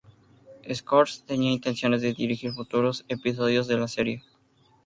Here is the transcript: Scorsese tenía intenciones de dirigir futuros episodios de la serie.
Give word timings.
Scorsese 0.73 1.27
tenía 1.27 1.51
intenciones 1.51 2.01
de 2.01 2.15
dirigir 2.15 2.53
futuros 2.53 3.05
episodios 3.07 3.67
de 3.67 3.77
la 3.77 3.87
serie. 3.87 4.23